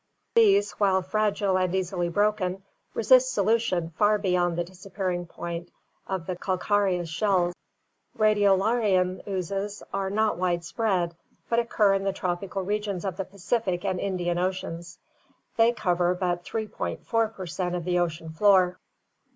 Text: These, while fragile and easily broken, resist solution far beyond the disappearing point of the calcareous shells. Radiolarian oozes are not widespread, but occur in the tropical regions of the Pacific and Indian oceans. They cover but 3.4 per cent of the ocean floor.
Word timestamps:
These, 0.33 0.71
while 0.79 1.03
fragile 1.03 1.59
and 1.59 1.75
easily 1.75 2.09
broken, 2.09 2.63
resist 2.95 3.31
solution 3.31 3.91
far 3.91 4.17
beyond 4.17 4.57
the 4.57 4.63
disappearing 4.63 5.27
point 5.27 5.69
of 6.07 6.25
the 6.25 6.35
calcareous 6.35 7.07
shells. 7.07 7.53
Radiolarian 8.17 9.21
oozes 9.27 9.83
are 9.93 10.09
not 10.09 10.39
widespread, 10.39 11.15
but 11.49 11.59
occur 11.59 11.93
in 11.93 12.03
the 12.03 12.13
tropical 12.13 12.63
regions 12.63 13.05
of 13.05 13.15
the 13.15 13.25
Pacific 13.25 13.85
and 13.85 13.99
Indian 13.99 14.39
oceans. 14.39 14.97
They 15.55 15.71
cover 15.71 16.15
but 16.15 16.43
3.4 16.45 17.31
per 17.35 17.45
cent 17.45 17.75
of 17.75 17.85
the 17.85 17.99
ocean 17.99 18.31
floor. 18.31 18.79